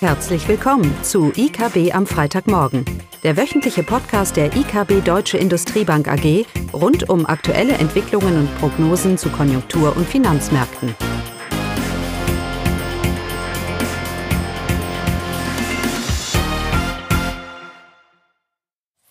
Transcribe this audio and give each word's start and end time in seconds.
Herzlich 0.00 0.46
willkommen 0.46 0.94
zu 1.02 1.32
IKB 1.34 1.94
am 1.94 2.06
Freitagmorgen, 2.06 2.84
der 3.22 3.38
wöchentliche 3.38 3.82
Podcast 3.82 4.36
der 4.36 4.54
IKB 4.54 5.02
Deutsche 5.02 5.38
Industriebank 5.38 6.06
AG 6.06 6.44
rund 6.74 7.08
um 7.08 7.24
aktuelle 7.24 7.72
Entwicklungen 7.72 8.40
und 8.40 8.58
Prognosen 8.58 9.16
zu 9.16 9.30
Konjunktur- 9.30 9.96
und 9.96 10.06
Finanzmärkten. 10.06 10.94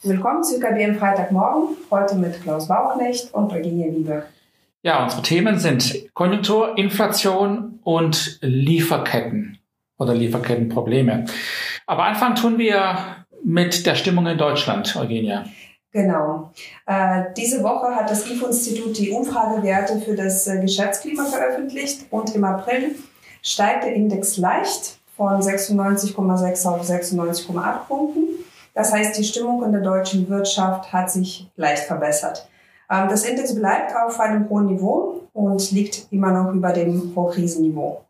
Willkommen 0.04 0.44
zu 0.44 0.58
IKB 0.58 0.86
am 0.88 0.96
Freitagmorgen, 1.00 1.78
heute 1.90 2.14
mit 2.14 2.44
Klaus 2.44 2.68
Bauknecht 2.68 3.34
und 3.34 3.52
Eugenie 3.52 3.90
Liebe. 3.90 4.28
Ja, 4.84 5.04
unsere 5.04 5.24
Themen 5.24 5.58
sind 5.58 6.14
Konjunktur, 6.14 6.78
Inflation 6.78 7.80
und 7.84 8.38
Lieferketten 8.44 9.58
oder 9.98 10.14
Lieferkettenprobleme. 10.14 11.26
Aber 11.86 12.04
anfangen 12.04 12.36
tun 12.36 12.58
wir 12.58 12.98
mit 13.44 13.86
der 13.86 13.96
Stimmung 13.96 14.26
in 14.28 14.38
Deutschland, 14.38 14.96
Eugenia. 14.96 15.46
Genau. 15.92 16.52
Äh, 16.86 17.26
diese 17.38 17.64
Woche 17.64 17.96
hat 17.96 18.10
das 18.10 18.30
IFO-Institut 18.30 18.98
die 18.98 19.12
Umfragewerte 19.12 20.02
für 20.02 20.14
das 20.14 20.46
äh, 20.46 20.60
Geschäftsklima 20.60 21.24
veröffentlicht 21.24 22.08
und 22.12 22.36
im 22.36 22.44
April 22.44 22.96
steigt 23.42 23.86
der 23.86 23.94
Index 23.94 24.36
leicht 24.36 25.00
von 25.16 25.40
96,6 25.42 26.68
auf 26.68 26.82
96,8 26.82 27.88
Punkten. 27.88 28.22
Das 28.74 28.92
heißt, 28.92 29.18
die 29.18 29.24
Stimmung 29.24 29.64
in 29.64 29.72
der 29.72 29.82
deutschen 29.82 30.28
Wirtschaft 30.28 30.92
hat 30.92 31.10
sich 31.10 31.50
leicht 31.56 31.84
verbessert. 31.84 32.46
Ähm, 32.92 33.08
das 33.08 33.24
Index 33.24 33.56
bleibt 33.56 33.96
auf 33.96 34.20
einem 34.20 34.50
hohen 34.50 34.66
Niveau 34.66 35.22
und 35.32 35.72
liegt 35.72 36.08
immer 36.12 36.32
noch 36.32 36.54
über 36.54 36.74
dem 36.74 37.14
Vorkrisenniveau. 37.14 38.04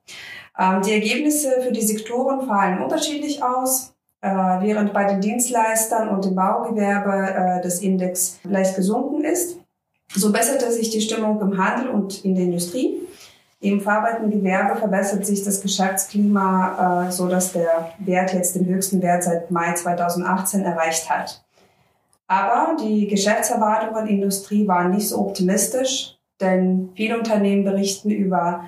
Ähm, 0.58 0.82
die 0.82 0.94
Ergebnisse 0.94 1.62
für 1.62 1.72
die 1.72 1.82
Sektoren 1.82 2.48
fallen 2.48 2.82
unterschiedlich 2.82 3.44
aus. 3.44 3.94
Äh, 4.22 4.30
während 4.30 4.94
bei 4.94 5.06
den 5.06 5.22
Dienstleistern 5.22 6.10
und 6.10 6.26
dem 6.26 6.36
Baugewerbe 6.36 7.60
äh, 7.60 7.62
das 7.62 7.82
Index 7.82 8.40
leicht 8.44 8.76
gesunken 8.76 9.24
ist, 9.24 9.60
so 10.16 10.32
besserte 10.32 10.72
sich 10.72 10.90
die 10.90 11.02
Stimmung 11.02 11.40
im 11.42 11.58
Handel 11.58 11.90
und 11.90 12.26
in 12.26 12.36
der 12.36 12.46
Industrie. 12.46 13.02
Im 13.60 13.82
verarbeitenden 13.82 14.32
Gewerbe 14.32 14.80
verbessert 14.80 15.26
sich 15.26 15.44
das 15.44 15.62
Geschäftsklima, 15.62 17.08
äh, 17.08 17.12
so 17.12 17.28
dass 17.28 17.54
der 17.54 17.92
Wert 18.00 18.34
jetzt 18.34 18.56
den 18.56 18.66
höchsten 18.66 19.02
Wert 19.02 19.24
seit 19.24 19.52
Mai 19.52 19.74
2018 19.74 20.64
erreicht 20.64 21.10
hat. 21.10 21.44
Aber 22.28 22.76
die 22.82 23.08
Geschäftserwartungen 23.08 24.02
in 24.02 24.06
der 24.06 24.16
Industrie 24.16 24.68
waren 24.68 24.92
nicht 24.92 25.10
so 25.10 25.20
optimistisch, 25.20 26.18
denn 26.42 26.90
viele 26.96 27.18
Unternehmen 27.18 27.64
berichten 27.64 28.10
über 28.10 28.66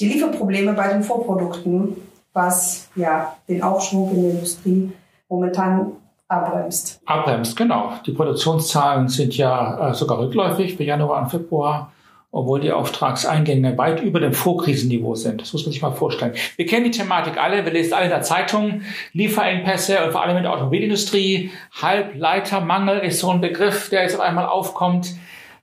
die 0.00 0.08
Lieferprobleme 0.08 0.72
bei 0.72 0.88
den 0.88 1.02
Vorprodukten, 1.02 1.96
was 2.32 2.88
ja 2.96 3.36
den 3.48 3.62
Aufschwung 3.62 4.10
in 4.14 4.22
der 4.22 4.30
Industrie 4.32 4.90
momentan 5.28 5.92
abbremst. 6.28 7.00
Abbremst, 7.04 7.56
genau. 7.56 7.92
Die 8.06 8.12
Produktionszahlen 8.12 9.08
sind 9.08 9.36
ja 9.36 9.90
äh, 9.90 9.94
sogar 9.94 10.20
rückläufig 10.20 10.76
für 10.76 10.84
Januar 10.84 11.22
und 11.22 11.28
Februar, 11.28 11.92
obwohl 12.32 12.60
die 12.60 12.70
Auftragseingänge 12.70 13.76
weit 13.76 14.00
über 14.00 14.20
dem 14.20 14.32
Vorkrisenniveau 14.32 15.16
sind. 15.16 15.42
Das 15.42 15.52
muss 15.52 15.64
man 15.64 15.72
sich 15.72 15.82
mal 15.82 15.90
vorstellen. 15.90 16.34
Wir 16.56 16.66
kennen 16.66 16.84
die 16.84 16.92
Thematik 16.92 17.36
alle, 17.36 17.64
wir 17.64 17.72
lesen 17.72 17.94
alle 17.94 18.04
in 18.04 18.10
der 18.10 18.22
Zeitung, 18.22 18.82
Lieferengpässe 19.12 20.04
und 20.04 20.12
vor 20.12 20.22
allem 20.22 20.36
in 20.36 20.44
der 20.44 20.52
Automobilindustrie. 20.52 21.50
Halbleitermangel 21.82 23.00
ist 23.00 23.18
so 23.18 23.30
ein 23.30 23.40
Begriff, 23.40 23.90
der 23.90 24.02
jetzt 24.02 24.14
auf 24.14 24.20
einmal 24.20 24.46
aufkommt. 24.46 25.14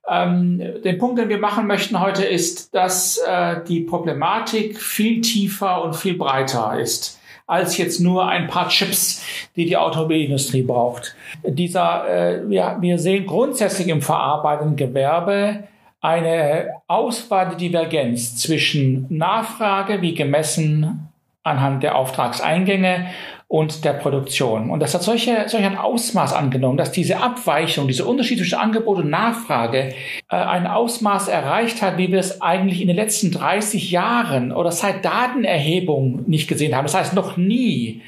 Ähm, 0.09 0.61
den 0.83 0.97
Punkt, 0.97 1.19
den 1.19 1.30
wir 1.30 1.39
machen 1.39 1.67
möchten 1.67 2.00
heute, 2.00 2.23
ist, 2.23 2.73
dass 2.73 3.17
äh, 3.17 3.58
die 3.67 3.81
Problematik 3.81 4.80
viel 4.80 5.22
tiefer 5.22 5.83
und 5.83 5.95
viel 5.95 6.16
breiter 6.16 6.80
ist 6.80 7.17
als 7.47 7.77
jetzt 7.77 8.02
nur 8.02 8.27
ein 8.27 8.47
paar 8.47 8.67
Chips, 8.67 9.23
die 9.55 9.66
die 9.66 9.77
Automobilindustrie 9.77 10.64
braucht. 10.64 11.16
Dieser, 11.44 12.09
äh, 12.09 12.49
wir, 12.49 12.77
wir 12.82 12.99
sehen 12.99 13.26
grundsätzlich 13.26 13.87
im 13.87 14.02
verarbeitenden 14.02 14.76
Gewerbe 14.76 15.64
eine 16.02 16.73
Ausbreitedivergenz 16.87 18.36
zwischen 18.37 19.08
Nachfrage, 19.09 20.02
wie 20.02 20.14
gemessen 20.14 21.09
anhand 21.43 21.83
der 21.83 21.95
Auftragseingänge 21.95 23.08
und 23.49 23.85
der 23.85 23.93
Produktion. 23.93 24.69
Und 24.69 24.81
das 24.81 24.93
hat 24.93 25.03
solche, 25.03 25.47
solch 25.47 25.63
ein 25.63 25.77
Ausmaß 25.77 26.33
angenommen, 26.33 26.77
dass 26.77 26.91
diese 26.91 27.21
Abweichung, 27.21 27.87
diese 27.87 28.05
Unterschied 28.05 28.39
zwischen 28.39 28.59
Angebot 28.59 28.97
und 28.97 29.09
Nachfrage 29.09 29.93
äh, 30.30 30.35
ein 30.35 30.67
Ausmaß 30.67 31.30
erreicht 31.30 31.81
hat, 31.81 31.97
wie 31.97 32.11
wir 32.11 32.19
es 32.19 32.41
eigentlich 32.41 32.81
in 32.81 32.87
den 32.87 32.97
letzten 32.97 33.31
30 33.31 33.89
Jahren 33.89 34.52
oder 34.52 34.71
seit 34.71 35.05
Datenerhebung 35.05 36.23
nicht 36.27 36.49
gesehen 36.49 36.75
haben. 36.75 36.85
Das 36.85 36.95
heißt, 36.95 37.13
noch 37.13 37.37
nie 37.37 38.02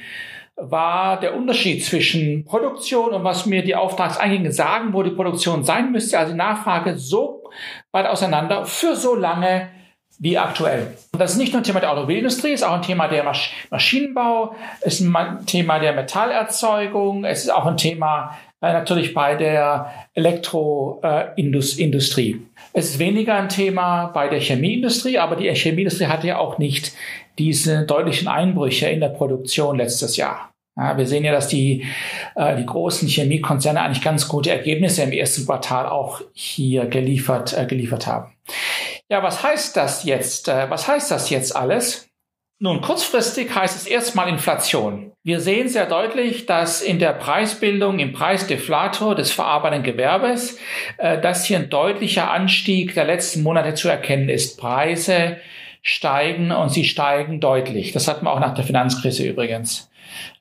war 0.57 1.17
der 1.21 1.37
Unterschied 1.37 1.85
zwischen 1.85 2.43
Produktion 2.43 3.13
und 3.13 3.23
was 3.23 3.45
mir 3.45 3.63
die 3.63 3.75
Auftragseingänge 3.75 4.51
sagen, 4.51 4.91
wo 4.91 5.03
die 5.03 5.11
Produktion 5.11 5.63
sein 5.63 5.93
müsste, 5.93 6.19
also 6.19 6.33
die 6.33 6.37
Nachfrage 6.37 6.97
so 6.97 7.43
weit 7.93 8.07
auseinander 8.07 8.65
für 8.65 8.97
so 8.97 9.15
lange 9.15 9.69
wie 10.19 10.37
aktuell. 10.37 10.97
Das 11.17 11.31
ist 11.31 11.37
nicht 11.37 11.53
nur 11.53 11.61
ein 11.61 11.63
Thema 11.63 11.79
der 11.79 11.91
Automobilindustrie, 11.91 12.51
es 12.51 12.61
ist 12.61 12.67
auch 12.67 12.73
ein 12.73 12.81
Thema 12.81 13.07
der 13.07 13.23
Masch 13.23 13.53
Maschinenbau, 13.71 14.53
es 14.81 14.99
ist 14.99 15.07
ein 15.07 15.45
Thema 15.45 15.79
der 15.79 15.93
Metallerzeugung, 15.93 17.23
es 17.23 17.43
ist 17.43 17.49
auch 17.49 17.65
ein 17.65 17.77
Thema 17.77 18.35
äh, 18.61 18.73
natürlich 18.73 19.13
bei 19.13 19.35
der 19.35 19.93
Elektroindustrie. 20.13 22.31
Äh, 22.31 22.39
es 22.73 22.89
ist 22.91 22.99
weniger 22.99 23.35
ein 23.35 23.47
Thema 23.49 24.07
bei 24.07 24.27
der 24.27 24.41
Chemieindustrie, 24.41 25.17
aber 25.17 25.37
die 25.37 25.49
Chemieindustrie 25.55 26.07
hatte 26.07 26.27
ja 26.27 26.37
auch 26.37 26.59
nicht 26.59 26.91
diese 27.39 27.85
deutlichen 27.85 28.27
Einbrüche 28.27 28.89
in 28.89 28.99
der 28.99 29.09
Produktion 29.09 29.77
letztes 29.77 30.17
Jahr. 30.17 30.51
Ja, 30.75 30.97
wir 30.97 31.07
sehen 31.07 31.23
ja, 31.23 31.31
dass 31.31 31.47
die, 31.47 31.85
äh, 32.35 32.57
die 32.57 32.65
großen 32.65 33.07
Chemiekonzerne 33.07 33.81
eigentlich 33.81 34.03
ganz 34.03 34.27
gute 34.27 34.51
Ergebnisse 34.51 35.03
im 35.03 35.11
ersten 35.11 35.45
Quartal 35.45 35.87
auch 35.87 36.21
hier 36.33 36.85
geliefert, 36.85 37.57
äh, 37.57 37.65
geliefert 37.65 38.07
haben. 38.07 38.33
Ja, 39.09 39.23
was 39.23 39.43
heißt 39.43 39.75
das 39.75 40.03
jetzt? 40.03 40.47
Äh, 40.47 40.69
was 40.69 40.87
heißt 40.87 41.09
das 41.09 41.29
jetzt 41.29 41.55
alles? 41.55 42.09
Nun, 42.61 42.81
kurzfristig 42.81 43.55
heißt 43.55 43.75
es 43.75 43.87
erstmal 43.87 44.27
Inflation. 44.27 45.13
Wir 45.23 45.39
sehen 45.39 45.69
sehr 45.69 45.85
deutlich, 45.85 46.45
dass 46.45 46.81
in 46.81 46.99
der 46.99 47.13
Preisbildung, 47.13 47.99
im 47.99 48.11
Preisdeflator 48.11 49.15
des 49.15 49.31
verarbeitenden 49.31 49.83
Gewerbes, 49.83 50.59
äh, 50.97 51.19
dass 51.19 51.45
hier 51.45 51.57
ein 51.57 51.69
deutlicher 51.69 52.29
Anstieg 52.29 52.93
der 52.93 53.05
letzten 53.05 53.43
Monate 53.43 53.73
zu 53.73 53.87
erkennen 53.89 54.29
ist. 54.29 54.59
Preise 54.59 55.37
steigen 55.81 56.51
und 56.51 56.69
sie 56.69 56.83
steigen 56.83 57.39
deutlich. 57.39 57.93
Das 57.93 58.07
hatten 58.07 58.25
wir 58.25 58.31
auch 58.31 58.41
nach 58.41 58.53
der 58.53 58.65
Finanzkrise 58.65 59.25
übrigens. 59.25 59.89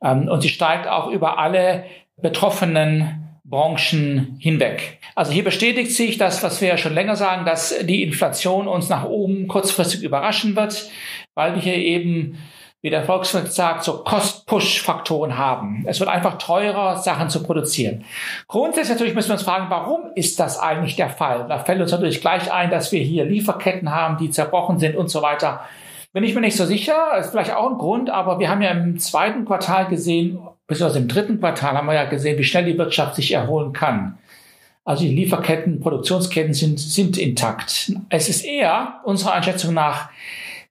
Ähm, 0.03 0.29
und 0.29 0.43
sie 0.43 0.49
steigt 0.49 0.89
auch 0.89 1.09
über 1.09 1.39
alle 1.39 1.85
betroffenen 2.21 3.28
Branchen 3.49 4.37
hinweg. 4.39 4.99
Also 5.15 5.33
hier 5.33 5.45
bestätigt 5.45 5.93
sich 5.93 6.19
das, 6.19 6.43
was 6.43 6.61
wir 6.61 6.69
ja 6.69 6.77
schon 6.77 6.95
länger 6.95 7.17
sagen, 7.17 7.47
dass 7.47 7.75
die 7.83 8.03
Inflation 8.03 8.69
uns 8.69 8.89
nach 8.89 9.05
oben 9.05 9.49
kurzfristig 9.49 10.03
überraschen 10.03 10.55
wird, 10.55 10.91
weil 11.35 11.55
wir 11.55 11.63
hier 11.63 11.77
eben, 11.77 12.39
wie 12.83 12.91
der 12.91 13.05
Volkswirt 13.05 13.53
sagt, 13.53 13.85
so 13.85 14.05
Cost-Push-Faktoren 14.05 15.39
haben. 15.39 15.85
Es 15.89 15.99
wird 15.99 16.11
einfach 16.11 16.37
teurer, 16.39 16.99
Sachen 16.99 17.31
zu 17.31 17.43
produzieren. 17.43 18.05
Grundsätzlich 18.47 18.91
natürlich 18.91 19.15
müssen 19.15 19.31
wir 19.31 19.35
uns 19.35 19.43
fragen, 19.43 19.67
warum 19.71 20.13
ist 20.15 20.39
das 20.39 20.59
eigentlich 20.59 20.97
der 20.97 21.09
Fall? 21.09 21.47
Da 21.49 21.59
fällt 21.59 21.81
uns 21.81 21.91
natürlich 21.91 22.21
gleich 22.21 22.53
ein, 22.53 22.71
dass 22.71 22.93
wir 22.93 23.01
hier 23.01 23.25
Lieferketten 23.25 23.91
haben, 23.93 24.19
die 24.19 24.31
zerbrochen 24.31 24.79
sind 24.79 24.95
und 24.95 25.09
so 25.09 25.23
weiter. 25.23 25.63
Bin 26.13 26.25
ich 26.25 26.35
mir 26.35 26.41
nicht 26.41 26.57
so 26.57 26.65
sicher, 26.65 27.17
ist 27.19 27.31
vielleicht 27.31 27.55
auch 27.55 27.71
ein 27.71 27.79
Grund, 27.79 28.11
aber 28.11 28.39
wir 28.39 28.49
haben 28.49 28.63
ja 28.63 28.71
im 28.71 28.99
zweiten 28.99 29.45
Quartal 29.45 29.89
gesehen, 29.89 30.39
besonders 30.69 30.97
im 30.97 31.09
dritten 31.09 31.41
Quartal 31.41 31.77
haben 31.77 31.87
wir 31.87 31.95
ja 31.95 32.05
gesehen, 32.05 32.39
wie 32.39 32.45
schnell 32.45 32.67
die 32.67 32.79
Wirtschaft 32.79 33.17
sich 33.17 33.33
erholen 33.33 33.73
kann. 33.73 34.19
Also 34.85 35.03
die 35.03 35.15
Lieferketten, 35.15 35.81
Produktionsketten 35.81 36.55
sind, 36.55 36.79
sind 36.79 37.19
intakt. 37.19 37.93
Es 38.09 38.29
ist 38.29 38.45
eher 38.45 39.01
unserer 39.05 39.33
Einschätzung 39.33 39.75
nach 39.75 40.11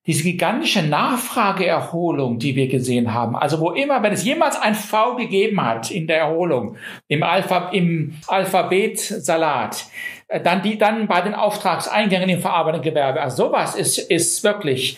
diese 0.07 0.23
gigantische 0.23 0.83
Nachfrageerholung, 0.83 2.39
die 2.39 2.55
wir 2.55 2.69
gesehen 2.69 3.13
haben. 3.13 3.35
Also 3.35 3.59
wo 3.59 3.71
immer, 3.71 4.01
wenn 4.03 4.13
es 4.13 4.23
jemals 4.23 4.59
ein 4.59 4.73
V 4.73 5.17
gegeben 5.17 5.61
hat 5.61 5.91
in 5.91 6.07
der 6.07 6.19
Erholung, 6.19 6.77
im, 7.09 7.23
Alpha, 7.23 7.69
im 7.71 8.15
Alphabetsalat, 8.27 9.85
äh, 10.29 10.39
dann 10.41 10.61
die, 10.61 10.77
dann 10.77 11.07
bei 11.07 11.21
den 11.21 11.35
Auftragseingängen 11.35 12.29
im 12.29 12.39
verarbeitenden 12.39 12.89
Gewerbe. 12.89 13.21
Also 13.21 13.47
sowas 13.47 13.75
ist, 13.75 13.97
ist 13.97 14.43
wirklich 14.45 14.97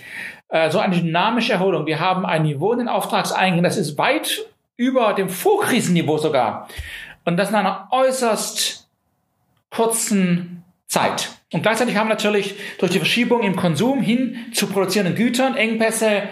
äh, 0.49 0.69
so 0.69 0.77
eine 0.77 0.95
dynamische 0.95 1.53
Erholung. 1.53 1.87
Wir 1.87 1.99
haben 1.99 2.25
ein 2.25 2.43
Niveau 2.43 2.71
in 2.73 2.79
den 2.79 2.87
Auftragseingängen, 2.87 3.63
das 3.63 3.77
ist 3.77 3.97
weit 3.97 4.45
über 4.79 5.11
dem 5.11 5.27
Vorkrisenniveau 5.27 6.17
sogar. 6.17 6.69
Und 7.25 7.35
das 7.35 7.49
in 7.49 7.55
einer 7.55 7.89
äußerst 7.91 8.87
kurzen 9.69 10.63
Zeit. 10.87 11.29
Und 11.51 11.63
gleichzeitig 11.63 11.97
haben 11.97 12.07
wir 12.07 12.13
natürlich 12.13 12.55
durch 12.79 12.93
die 12.93 12.99
Verschiebung 12.99 13.43
im 13.43 13.57
Konsum 13.57 14.01
hin 14.01 14.37
zu 14.53 14.67
produzierenden 14.67 15.15
Gütern 15.15 15.57
Engpässe 15.57 16.23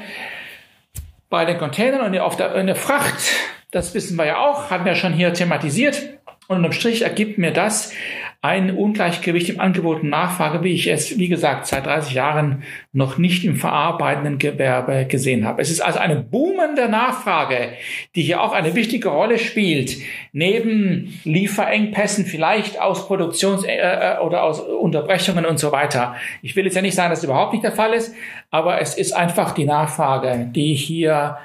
bei 1.30 1.44
den 1.44 1.58
Containern 1.58 2.06
und 2.06 2.18
auf 2.20 2.38
der, 2.38 2.56
in 2.56 2.68
der 2.68 2.78
Fracht. 2.78 3.20
Das 3.72 3.94
wissen 3.94 4.16
wir 4.16 4.26
ja 4.26 4.38
auch, 4.38 4.72
hatten 4.72 4.86
wir 4.86 4.96
schon 4.96 5.12
hier 5.12 5.34
thematisiert. 5.34 6.18
Und 6.48 6.56
unterm 6.56 6.72
Strich 6.72 7.02
ergibt 7.02 7.38
mir 7.38 7.52
das 7.52 7.92
ein 8.42 8.76
Ungleichgewicht 8.76 9.50
im 9.50 9.60
Angebot 9.60 10.04
und 10.04 10.10
Nachfrage, 10.10 10.64
wie 10.64 10.74
ich 10.74 10.88
es, 10.88 11.18
wie 11.18 11.28
gesagt, 11.28 11.66
seit 11.66 11.88
30 11.88 12.14
Jahren 12.14 12.64
noch 12.94 13.18
nicht 13.18 13.44
im 13.44 13.56
verarbeitenden 13.56 14.38
Gewerbe 14.38 15.06
gesehen 15.06 15.46
habe. 15.46 15.62
Es 15.62 15.72
ist 15.72 15.82
also 15.82 15.98
eine 15.98 16.18
boomende 16.18 16.88
Nachfrage, 16.88 17.70
die 18.16 18.22
hier 18.22 18.42
auch 18.42 18.54
eine 18.54 18.76
wichtige 18.76 19.10
Rolle 19.10 19.40
spielt, 19.40 19.98
neben 20.34 21.20
Lieferengpässen, 21.24 22.26
vielleicht 22.26 22.80
aus 22.80 23.08
Produktions- 23.08 23.66
äh, 23.66 23.78
äh, 23.78 24.20
oder 24.20 24.44
aus 24.44 24.60
Unterbrechungen 24.60 25.46
und 25.46 25.58
so 25.58 25.72
weiter. 25.72 26.16
Ich 26.44 26.56
will 26.56 26.66
jetzt 26.66 26.76
ja 26.76 26.84
nicht 26.84 26.96
sagen, 26.96 27.10
dass 27.10 27.20
es 27.20 27.26
überhaupt 27.26 27.54
nicht 27.54 27.64
der 27.64 27.72
Fall 27.72 27.94
ist, 27.94 28.14
aber 28.52 28.80
es 28.80 28.96
ist 28.96 29.14
einfach 29.14 29.54
die 29.54 29.66
Nachfrage, 29.66 30.48
die 30.54 30.76
hier 30.76 31.40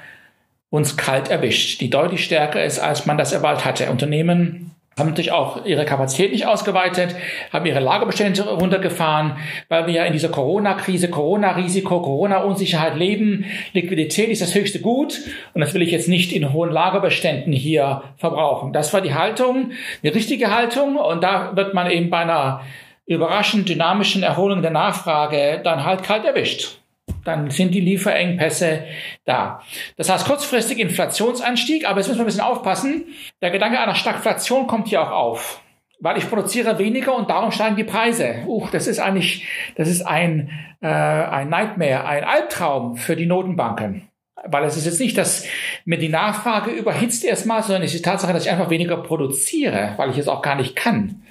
uns 0.69 0.95
kalt 0.95 1.29
erwischt, 1.29 1.81
die 1.81 1.89
deutlich 1.89 2.23
stärker 2.23 2.63
ist, 2.63 2.79
als 2.79 3.05
man 3.05 3.17
das 3.17 3.31
erwartet 3.31 3.65
hatte. 3.65 3.91
Unternehmen 3.91 4.72
haben 4.97 5.09
natürlich 5.09 5.31
auch 5.31 5.65
ihre 5.65 5.85
Kapazität 5.85 6.31
nicht 6.31 6.45
ausgeweitet, 6.45 7.15
haben 7.51 7.65
ihre 7.65 7.79
Lagerbestände 7.79 8.43
runtergefahren, 8.43 9.37
weil 9.69 9.87
wir 9.87 9.93
ja 9.93 10.05
in 10.05 10.13
dieser 10.13 10.29
Corona-Krise, 10.29 11.09
Corona-Risiko, 11.09 12.01
Corona-Unsicherheit 12.01 12.95
leben. 12.95 13.45
Liquidität 13.73 14.29
ist 14.29 14.41
das 14.41 14.53
höchste 14.53 14.79
Gut 14.79 15.19
und 15.53 15.61
das 15.61 15.73
will 15.73 15.81
ich 15.81 15.91
jetzt 15.91 16.07
nicht 16.07 16.31
in 16.31 16.53
hohen 16.53 16.71
Lagerbeständen 16.71 17.53
hier 17.53 18.03
verbrauchen. 18.17 18.73
Das 18.73 18.93
war 18.93 19.01
die 19.01 19.15
Haltung, 19.15 19.71
eine 20.03 20.13
richtige 20.13 20.53
Haltung 20.55 20.97
und 20.97 21.23
da 21.23 21.55
wird 21.55 21.73
man 21.73 21.89
eben 21.89 22.09
bei 22.09 22.19
einer 22.19 22.61
überraschend 23.05 23.67
dynamischen 23.67 24.23
Erholung 24.23 24.61
der 24.61 24.71
Nachfrage 24.71 25.59
dann 25.63 25.83
halt 25.83 26.03
kalt 26.03 26.23
erwischt 26.23 26.82
dann 27.25 27.49
sind 27.49 27.73
die 27.73 27.79
Lieferengpässe 27.79 28.83
da. 29.25 29.61
Das 29.97 30.09
heißt 30.09 30.25
kurzfristig 30.25 30.79
Inflationsanstieg, 30.79 31.87
aber 31.87 31.99
jetzt 31.99 32.07
müssen 32.07 32.19
wir 32.19 32.25
ein 32.25 32.27
bisschen 32.27 32.41
aufpassen. 32.41 33.05
Der 33.41 33.51
Gedanke 33.51 33.79
einer 33.79 33.95
Stagflation 33.95 34.67
kommt 34.67 34.87
hier 34.87 35.01
auch 35.01 35.11
auf. 35.11 35.61
Weil 35.99 36.17
ich 36.17 36.27
produziere 36.27 36.79
weniger 36.79 37.15
und 37.15 37.29
darum 37.29 37.51
steigen 37.51 37.77
die 37.77 37.85
Preise. 37.85 38.43
Uh, 38.45 38.67
das 38.71 38.87
ist 38.87 38.99
eigentlich, 38.99 39.47
das 39.75 39.87
ist 39.87 40.01
ein, 40.01 40.49
äh, 40.81 40.87
ein 40.87 41.47
Nightmare, 41.47 42.05
ein 42.05 42.25
Albtraum 42.25 42.97
für 42.97 43.15
die 43.15 43.25
Notenbanken. 43.25 44.09
Weil 44.45 44.65
es 44.65 44.75
ist 44.75 44.85
jetzt 44.85 44.99
nicht, 44.99 45.17
dass 45.17 45.45
mir 45.85 45.97
die 45.97 46.09
Nachfrage 46.09 46.71
überhitzt 46.71 47.23
erstmal, 47.23 47.63
sondern 47.63 47.83
es 47.83 47.93
ist 47.93 47.99
die 47.99 48.09
Tatsache, 48.09 48.33
dass 48.33 48.43
ich 48.43 48.51
einfach 48.51 48.69
weniger 48.69 48.97
produziere, 48.97 49.93
weil 49.95 50.09
ich 50.09 50.17
es 50.17 50.27
auch 50.27 50.41
gar 50.41 50.55
nicht 50.55 50.75
kann. 50.75 51.23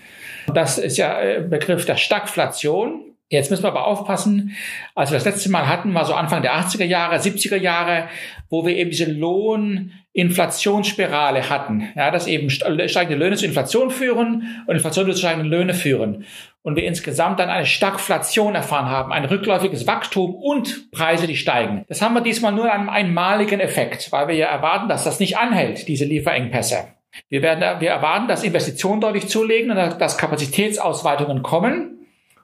Das 0.47 0.79
ist 0.79 0.97
ja 0.97 1.21
äh, 1.21 1.41
Begriff 1.41 1.85
der 1.85 1.97
Stagflation. 1.97 3.12
Jetzt 3.33 3.51
müssen 3.51 3.65
wir 3.65 3.69
aber 3.69 3.87
aufpassen, 3.87 4.55
als 4.95 5.11
wir 5.11 5.17
das 5.17 5.25
letzte 5.25 5.51
Mal 5.51 5.67
hatten, 5.67 5.95
war 5.95 6.05
so 6.05 6.13
Anfang 6.13 6.43
der 6.43 6.55
80er 6.55 6.85
Jahre, 6.85 7.17
70er 7.17 7.57
Jahre, 7.57 8.11
wo 8.51 8.67
wir 8.67 8.77
eben 8.77 8.91
diese 8.91 9.11
Lohninflationsspirale 9.11 11.49
hatten. 11.49 11.89
Ja, 11.97 12.11
dass 12.11 12.27
eben 12.27 12.51
steigende 12.51 13.17
Löhne 13.17 13.37
zu 13.37 13.47
Inflation 13.47 13.91
führen 13.91 14.63
und 14.67 14.75
Inflation 14.75 15.11
zu 15.11 15.19
steigenden 15.19 15.51
Löhne 15.51 15.73
führen. 15.73 16.27
Und 16.61 16.77
wir 16.77 16.85
insgesamt 16.85 17.41
dann 17.41 17.49
eine 17.49 17.65
Stagflation 17.65 18.55
erfahren 18.55 18.91
haben, 18.91 19.13
ein 19.13 19.25
rückläufiges 19.25 19.87
Wachstum 19.87 20.35
und 20.35 20.91
Preise, 20.91 21.27
die 21.27 21.39
steigen. 21.39 21.87
Das 21.89 22.03
haben 22.03 22.13
wir 22.13 22.21
diesmal 22.21 22.53
nur 22.53 22.67
in 22.67 22.71
einem 22.71 22.91
einmaligen 22.91 23.61
Effekt, 23.61 24.13
weil 24.13 24.29
wir 24.29 24.35
ja 24.35 24.49
erwarten, 24.49 24.91
dass 24.91 25.05
das 25.05 25.21
nicht 25.21 25.39
anhält, 25.39 25.89
diese 25.89 26.05
Lieferengpässe. 26.05 26.89
Wir 27.31 27.41
werden, 27.41 27.81
wir 27.81 27.89
erwarten, 27.89 28.29
dass 28.29 28.45
Investitionen 28.45 29.01
deutlich 29.01 29.29
zulegen 29.29 29.71
und 29.71 29.79
dass 29.99 30.19
Kapazitätsausweitungen 30.19 31.43
kommen 31.43 32.02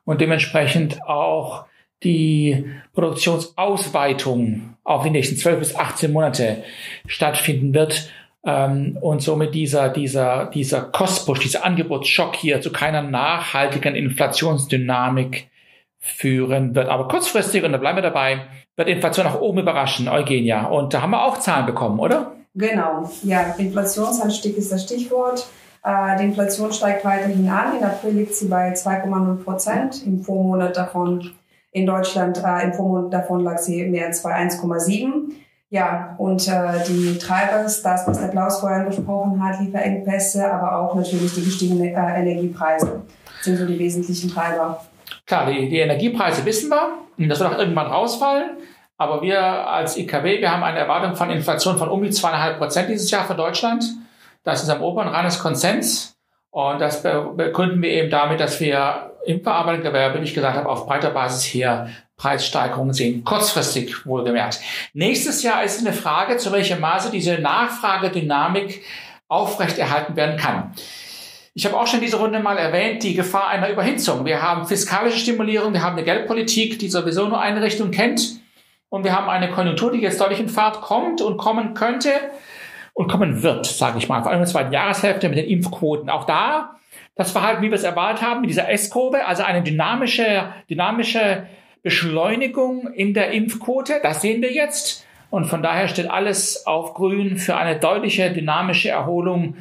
und 0.09 0.23
dementsprechend 0.23 1.03
auch 1.07 1.67
die 2.03 2.65
Produktionsausweitung 2.95 4.75
auf 4.83 5.03
die 5.03 5.11
nächsten 5.11 5.37
12 5.37 5.59
bis 5.59 5.77
18 5.77 6.11
Monate 6.11 6.65
stattfinden 7.07 7.75
wird 7.75 8.11
ähm, 8.43 8.97
und 9.03 9.21
somit 9.21 9.55
dieser, 9.55 9.91
dieser, 9.91 10.47
dieser 10.47 10.81
Kostpush, 10.81 11.41
dieser 11.41 11.63
Angebotsschock 11.63 12.37
hier 12.37 12.63
zu 12.63 12.73
keiner 12.73 13.03
nachhaltigen 13.03 13.95
Inflationsdynamik 13.95 15.51
führen 15.99 16.75
wird. 16.75 16.89
Aber 16.89 17.07
kurzfristig, 17.09 17.63
und 17.63 17.73
da 17.73 17.79
bleiben 17.79 17.99
wir 17.99 18.03
dabei, 18.03 18.47
wird 18.77 18.89
Inflation 18.89 19.27
nach 19.27 19.39
oben 19.39 19.59
überraschen, 19.59 20.09
Eugenia. 20.09 20.69
Und 20.69 20.95
da 20.95 21.03
haben 21.03 21.11
wir 21.11 21.23
auch 21.23 21.37
Zahlen 21.37 21.67
bekommen, 21.67 22.01
oder? 22.01 22.33
Genau, 22.55 23.11
ja, 23.25 23.55
Inflationsanstieg 23.59 24.57
ist 24.57 24.73
das 24.73 24.85
Stichwort. 24.85 25.47
Äh, 25.85 26.19
die 26.19 26.25
Inflation 26.25 26.73
steigt 26.73 27.05
weiterhin 27.05 27.49
an. 27.49 27.77
In 27.79 27.85
April 27.85 28.13
liegt 28.13 28.35
sie 28.35 28.49
bei 28.49 28.73
2,0 28.73 29.45
Prozent. 29.45 30.07
Im 30.07 30.23
Vormonat 30.23 30.77
davon 30.77 31.31
in 31.73 31.87
Deutschland, 31.87 32.43
äh, 32.45 32.65
im 32.65 32.75
Vormonat 32.75 33.13
davon 33.13 33.45
lag 33.45 33.59
sie 33.59 33.85
mehr 33.87 34.07
als 34.07 34.23
bei 34.23 34.35
1,7. 34.35 35.33
Ja, 35.71 36.15
und 36.17 36.49
äh, 36.49 36.83
die 36.89 37.19
Treiber 37.19 37.65
ist 37.65 37.83
das, 37.83 38.07
was 38.07 38.19
der 38.19 38.31
Klaus 38.31 38.61
vorhin 38.61 38.87
besprochen 38.87 39.43
hat, 39.45 39.61
Lieferengpässe, 39.61 40.51
aber 40.51 40.79
auch 40.79 40.95
natürlich 40.95 41.35
die 41.35 41.45
gestiegenen 41.45 41.85
äh, 41.85 42.21
Energiepreise 42.21 43.03
sind 43.43 43.57
so 43.57 43.67
die 43.67 43.79
wesentlichen 43.79 44.31
Treiber. 44.31 44.81
Klar, 45.27 45.47
die, 45.51 45.69
die 45.69 45.79
Energiepreise 45.79 46.45
wissen 46.47 46.71
wir, 46.71 47.29
das 47.29 47.39
wird 47.39 47.53
auch 47.53 47.59
irgendwann 47.59 47.87
rausfallen. 47.87 48.57
Aber 48.97 49.23
wir 49.23 49.41
als 49.41 49.97
IKB, 49.97 50.41
wir 50.41 50.51
haben 50.51 50.65
eine 50.65 50.79
Erwartung 50.79 51.15
von 51.15 51.31
Inflation 51.31 51.79
von 51.79 51.89
um 51.89 52.03
die 52.03 52.11
zweieinhalb 52.11 52.59
Prozent 52.59 52.89
dieses 52.89 53.11
Jahr 53.11 53.25
für 53.25 53.35
Deutschland. 53.35 53.85
Das 54.49 54.63
ist 54.63 54.71
am 54.71 54.81
oberen 54.81 55.09
Rand 55.09 55.29
des 55.29 55.41
Konsens. 55.41 56.17
Und 56.51 56.81
das 56.81 57.03
begründen 57.03 57.83
wir 57.83 57.91
eben 57.91 58.09
damit, 58.09 58.41
dass 58.41 58.61
wir 58.61 59.13
im 59.27 59.43
verarbeitenden 59.43 59.93
Gewerbe, 59.93 60.21
wie 60.21 60.25
ich 60.25 60.33
gesagt 60.33 60.57
habe, 60.57 60.71
auf 60.71 60.87
breiter 60.87 61.11
Basis 61.11 61.43
hier 61.43 61.91
Preissteigerungen 62.17 62.95
sehen. 62.95 63.25
Kurzfristig 63.25 64.07
wohlgemerkt. 64.07 64.61
Nächstes 64.95 65.43
Jahr 65.43 65.65
ist 65.65 65.81
eine 65.81 65.93
Frage, 65.93 66.39
zu 66.39 66.51
welchem 66.51 66.81
Maße 66.81 67.11
diese 67.11 67.35
Nachfragedynamik 67.35 68.83
aufrechterhalten 69.29 70.17
werden 70.17 70.39
kann. 70.39 70.73
Ich 71.53 71.67
habe 71.67 71.79
auch 71.79 71.87
schon 71.87 72.01
diese 72.01 72.17
Runde 72.17 72.41
mal 72.41 72.57
erwähnt, 72.57 73.03
die 73.03 73.13
Gefahr 73.13 73.49
einer 73.49 73.69
Überhitzung. 73.69 74.25
Wir 74.25 74.41
haben 74.41 74.67
fiskalische 74.67 75.19
Stimulierung, 75.19 75.75
wir 75.75 75.83
haben 75.83 75.97
eine 75.97 76.05
Geldpolitik, 76.05 76.79
die 76.79 76.89
sowieso 76.89 77.29
nur 77.29 77.39
eine 77.39 77.61
Richtung 77.61 77.91
kennt. 77.91 78.41
Und 78.89 79.05
wir 79.05 79.15
haben 79.15 79.29
eine 79.29 79.51
Konjunktur, 79.51 79.93
die 79.93 79.99
jetzt 79.99 80.19
deutlich 80.19 80.41
in 80.41 80.49
Fahrt 80.49 80.81
kommt 80.81 81.21
und 81.21 81.37
kommen 81.37 81.75
könnte 81.75 82.13
und 82.99 83.07
kommen 83.07 83.45
wird, 83.45 83.65
sage 83.65 83.99
ich 83.99 84.09
mal, 84.09 84.23
vor 84.23 84.33
allem 84.33 84.41
in 84.41 84.45
der 84.45 84.53
zweiten 84.53 84.73
Jahreshälfte 84.73 85.29
mit 85.29 85.39
den 85.39 85.47
Impfquoten. 85.47 86.11
Auch 86.11 86.25
da 86.25 86.75
das 87.15 87.31
Verhalten, 87.31 87.63
wie 87.63 87.69
wir 87.69 87.77
es 87.77 87.85
erwartet 87.85 88.27
haben, 88.27 88.41
mit 88.41 88.51
dieser 88.51 88.69
S-Kurve, 88.71 89.25
also 89.25 89.45
eine 89.45 89.63
dynamische, 89.63 90.53
dynamische 90.69 91.47
Beschleunigung 91.85 92.93
in 92.93 93.15
der 93.15 93.31
Impfquote, 93.31 94.01
das 94.03 94.21
sehen 94.21 94.43
wir 94.43 94.53
jetzt. 94.53 95.07
Und 95.31 95.45
von 95.45 95.63
daher 95.63 95.87
steht 95.87 96.11
alles 96.11 96.67
auf 96.67 96.95
grün 96.95 97.37
für 97.37 97.57
eine 97.57 97.79
deutliche 97.79 98.33
dynamische 98.33 98.89
Erholung 98.89 99.55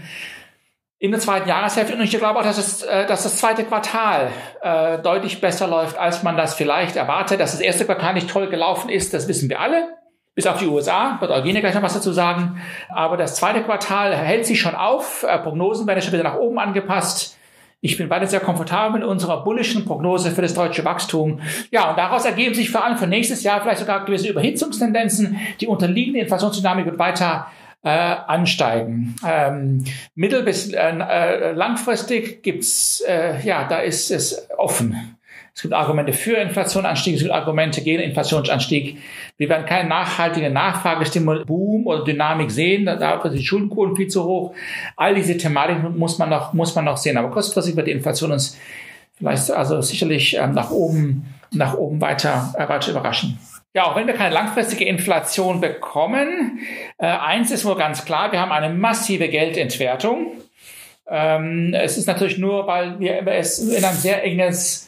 in 0.98 1.12
der 1.12 1.20
zweiten 1.20 1.48
Jahreshälfte. 1.48 1.94
Und 1.94 2.02
ich 2.02 2.10
glaube 2.18 2.40
auch, 2.40 2.44
dass, 2.44 2.58
es, 2.58 2.82
äh, 2.82 3.06
dass 3.06 3.22
das 3.22 3.38
zweite 3.38 3.66
Quartal 3.66 4.32
äh, 4.64 4.98
deutlich 4.98 5.42
besser 5.42 5.68
läuft, 5.68 5.96
als 6.00 6.24
man 6.24 6.38
das 6.38 6.56
vielleicht 6.56 6.96
erwartet. 6.96 7.40
Dass 7.40 7.52
das 7.52 7.62
erste 7.62 7.86
Quartal 7.86 8.16
nicht 8.16 8.32
toll 8.32 8.50
gelaufen 8.50 8.90
ist, 8.90 9.14
das 9.14 9.28
wissen 9.28 9.48
wir 9.48 9.60
alle 9.60 9.90
bis 10.38 10.46
auf 10.46 10.60
die 10.60 10.68
USA, 10.68 11.18
wird 11.20 11.32
Eugenie 11.32 11.62
gleich 11.62 11.74
noch 11.74 11.82
was 11.82 11.96
dazu 11.96 12.12
sagen. 12.12 12.62
Aber 12.90 13.18
das 13.18 13.34
zweite 13.34 13.64
Quartal 13.64 14.16
hält 14.16 14.46
sich 14.46 14.62
schon 14.62 14.76
auf. 14.76 15.26
Äh, 15.28 15.40
Prognosen 15.40 15.88
werden 15.88 16.00
schon 16.04 16.14
wieder 16.14 16.22
nach 16.22 16.36
oben 16.36 16.60
angepasst. 16.60 17.40
Ich 17.82 17.98
bin 17.98 18.12
weiter 18.12 18.28
sehr 18.28 18.40
komfortabel 18.40 19.00
mit 19.00 19.10
unserer 19.10 19.44
bullischen 19.44 19.86
Prognose 19.86 20.30
für 20.30 20.44
das 20.44 20.54
deutsche 20.54 20.86
Wachstum. 20.86 21.40
Ja, 21.72 21.90
und 21.90 21.98
daraus 21.98 22.24
ergeben 22.24 22.54
sich 22.54 22.70
vor 22.70 22.86
allem 22.86 23.00
für 23.00 23.08
nächstes 23.08 23.42
Jahr 23.42 23.62
vielleicht 23.62 23.80
sogar 23.80 24.06
gewisse 24.06 24.30
Überhitzungstendenzen. 24.30 25.40
Die 25.60 25.66
unterliegende 25.66 26.20
Inflationsdynamik 26.20 26.86
wird 26.86 27.00
weiter 27.00 27.48
äh, 27.82 27.90
ansteigen. 27.90 29.16
Ähm, 29.26 29.86
mittel- 30.14 30.44
bis 30.44 30.72
äh, 30.72 30.78
äh 30.78 31.54
langfristig 31.54 32.44
gibt's, 32.44 33.02
äh, 33.08 33.44
ja, 33.44 33.68
da 33.68 33.80
ist 33.80 34.12
es 34.12 34.48
offen. 34.56 35.17
Es 35.58 35.64
gibt 35.64 35.74
Argumente 35.74 36.14
für 36.14 36.38
Inflationsanstieg, 36.38 37.16
es 37.16 37.22
gibt 37.22 37.34
Argumente 37.34 37.82
gegen 37.82 38.04
Inflationsanstieg. 38.04 39.00
Wir 39.38 39.50
werden 39.50 39.66
keine 39.66 39.90
nachhaltige 39.90 40.52
Nachfragestimul, 40.52 41.46
Boom 41.46 41.88
oder 41.88 42.04
Dynamik 42.04 42.52
sehen. 42.52 42.86
Dafür 42.86 43.32
sind 43.32 43.40
die 43.40 43.46
Schuldenquoten 43.46 43.96
viel 43.96 44.08
zu 44.08 44.24
hoch. 44.24 44.54
All 44.96 45.16
diese 45.16 45.36
Thematiken 45.36 45.98
muss 45.98 46.20
man 46.20 46.30
noch, 46.30 46.54
muss 46.54 46.76
man 46.76 46.86
noch 46.86 46.98
sehen. 46.98 47.18
Aber 47.18 47.32
kurzfristig 47.32 47.76
wird 47.76 47.88
die 47.88 47.92
Inflation 47.92 48.34
uns 48.34 48.56
vielleicht 49.18 49.50
also 49.50 49.82
sicherlich 49.82 50.38
ähm, 50.38 50.54
nach 50.54 50.70
oben, 50.70 51.26
nach 51.50 51.74
oben 51.74 52.00
weiter, 52.02 52.54
äh, 52.56 52.70
weiter 52.70 52.92
überraschen. 52.92 53.40
Ja, 53.74 53.86
auch 53.86 53.96
wenn 53.96 54.06
wir 54.06 54.14
keine 54.14 54.36
langfristige 54.36 54.86
Inflation 54.86 55.60
bekommen, 55.60 56.60
äh, 57.00 57.08
eins 57.08 57.50
ist 57.50 57.66
wohl 57.66 57.78
ganz 57.78 58.06
klar, 58.06 58.32
wir 58.32 58.40
haben 58.40 58.52
eine 58.52 58.72
massive 58.72 59.28
Geldentwertung. 59.28 60.34
Ähm, 61.10 61.74
es 61.74 61.98
ist 61.98 62.06
natürlich 62.06 62.38
nur, 62.38 62.68
weil 62.68 63.00
wir 63.00 63.26
es 63.26 63.58
in 63.58 63.84
ein 63.84 63.96
sehr 63.96 64.24
enges 64.24 64.88